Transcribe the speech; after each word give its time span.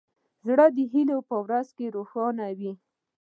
زړه 0.47 0.65
د 0.75 0.77
هیلو 0.93 1.17
په 1.29 1.35
ورځې 1.43 1.85
روښانه 1.95 2.47
وي. 2.57 2.71